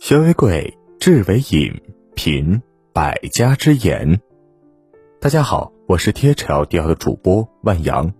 [0.00, 1.70] 学为贵，智为引，
[2.14, 4.18] 品百家之言。
[5.20, 8.10] 大家好，我是贴条调的主播万阳。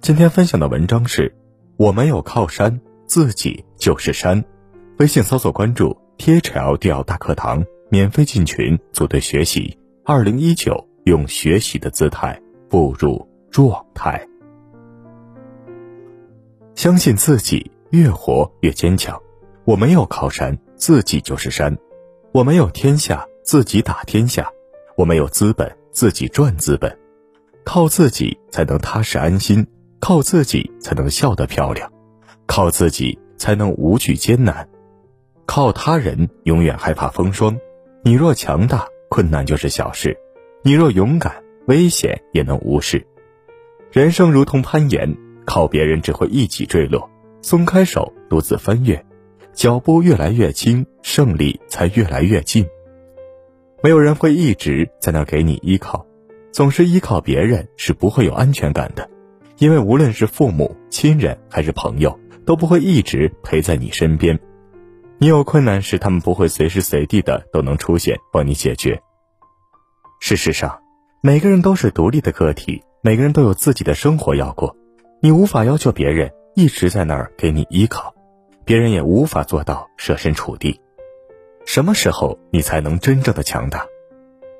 [0.00, 1.36] 今天分享的文章是：
[1.76, 4.42] 我没有靠山，自己就是山。
[4.96, 9.78] 微信搜索关注“贴条调大课堂”，免费进群组队学习。
[10.06, 12.40] 二零一九，用学习的姿态
[12.70, 14.26] 步入状态。
[16.74, 19.20] 相信自己，越活越坚强。
[19.66, 20.56] 我没有靠山。
[20.76, 21.76] 自己就是山，
[22.32, 24.44] 我没有天下，自己打天下；
[24.96, 26.96] 我没有资本，自己赚资本。
[27.64, 29.66] 靠自己才能踏实安心，
[30.00, 31.90] 靠自己才能笑得漂亮，
[32.46, 34.68] 靠自己才能无惧艰难。
[35.46, 37.58] 靠他人永远害怕风霜。
[38.04, 40.12] 你若强大，困难就是小事；
[40.62, 43.04] 你若勇敢，危险也能无视。
[43.90, 47.10] 人生如同攀岩，靠别人只会一起坠落，
[47.42, 49.04] 松开手，独自翻越。
[49.56, 52.68] 脚步越来越轻，胜利才越来越近。
[53.82, 56.04] 没有人会一直在那给你依靠，
[56.52, 59.08] 总是依靠别人是不会有安全感的，
[59.56, 64.38] 因为无论是父母亲人还是朋友，都不会一直陪在你身边。
[65.16, 69.00] 你有困难时，他们不会随时随地的都能出现帮你解决。
[70.20, 70.80] 事实上，
[71.22, 74.76] 每个人都是独立的个体，每个人都有自己的生活要过，
[75.22, 78.14] 你无法要求别人一直在那儿给你依靠。
[78.66, 80.80] 别人也无法做到设身处地。
[81.64, 83.86] 什么时候你才能真正的强大？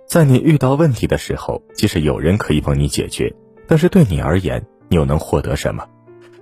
[0.07, 3.34] 在你遇到问题的时候，即使有人可以帮你解决，
[3.67, 5.84] 但是对你而言，你又能获得什么？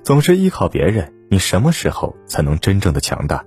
[0.03, 3.43] 总是依靠别人，你什么时候才能真正的强大？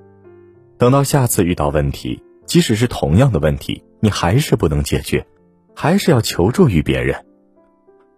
[0.80, 5.24] 等到下次遇到问题，即使是同样的问题，你还是不能解决，
[5.76, 7.24] 还是要求助于别人。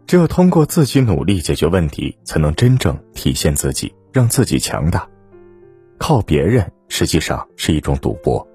[0.07, 5.05] 只有通过自己努力解决问题，才能真正体现自己，让自己强大。
[5.99, 8.47] 靠别人实际上是一种赌博，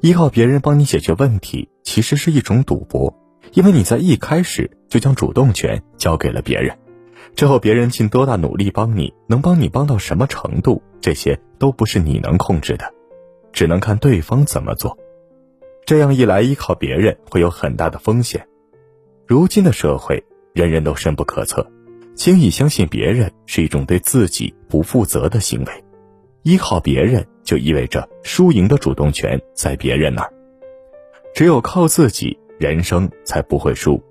[0.00, 3.12] 依靠别人帮你解决问题，其实是一种赌博，
[3.54, 6.76] 因为你在一开始就将主动权交给了别人，
[7.34, 12.92] 之后别人尽多大努力帮你，能帮你帮到什么程度，这些都不是你能控制的，
[13.52, 14.96] 只能看对方怎么做。
[15.86, 18.46] 这样一来，依靠别人会有很大的风险。
[19.26, 20.22] 如今的社会，
[20.52, 21.66] 人人都深不可测，
[22.14, 25.84] 轻易相信别人是一种对自己不负责的行为。
[26.42, 30.32] 依靠别人就意味着输赢的主动权在别人那儿，
[31.34, 34.02] 只有靠自己，人生才不会输。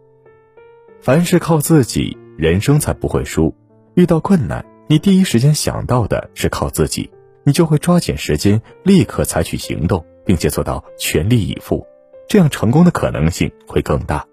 [1.01, 3.56] 凡是靠自己，人生才不会输。
[3.95, 7.09] 遇到困难，你第一时间想到的是靠自己，
[7.44, 11.85] 你就会抓紧时间，立刻采取行动，并且做到全力以赴，
[12.28, 14.25] 这样成功的可能性会更大。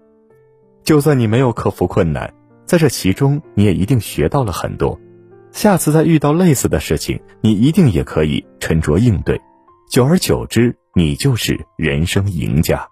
[0.83, 2.33] 就算你没有克服困难，
[2.65, 4.99] 在这其中，你也一定学到了很多。
[5.57, 9.41] 下次再遇到类似的事情，你一定也可以沉着应对，
[9.89, 12.87] 久而久之，你就是人生赢家。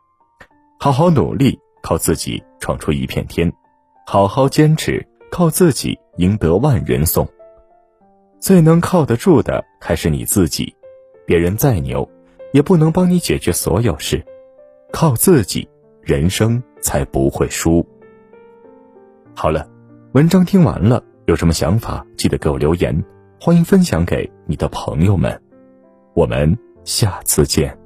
[0.79, 3.51] 好好努力，靠自己闯出一片天；
[4.07, 7.29] 好好坚持，靠自己赢得万人颂。
[8.39, 10.75] 最能靠得住的还是你自己，
[11.27, 12.09] 别人再牛，
[12.51, 14.25] 也不能帮你解决所有事。
[14.91, 15.69] 靠自己，
[16.01, 17.87] 人生才不会输。
[19.35, 19.69] 好了，
[20.13, 21.03] 文章听完了。
[21.27, 23.03] 有什么想法，记得给我留言，
[23.41, 25.41] 欢迎分享给你的朋友们。
[26.13, 27.84] 我们下次见。